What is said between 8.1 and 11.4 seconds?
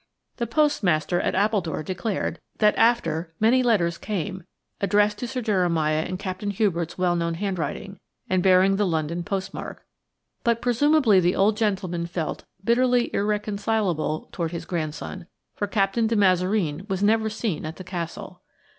and bearing the London postmark; but presumably the